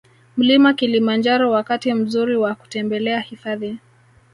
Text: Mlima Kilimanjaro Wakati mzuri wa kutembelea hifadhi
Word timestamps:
Mlima 0.37 0.73
Kilimanjaro 0.73 1.51
Wakati 1.51 1.93
mzuri 1.93 2.37
wa 2.37 2.55
kutembelea 2.55 3.19
hifadhi 3.19 3.77